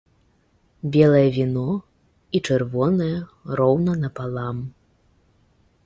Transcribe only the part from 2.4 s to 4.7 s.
чырвонае роўна напалам.